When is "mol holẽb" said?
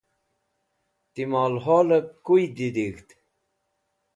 1.31-2.07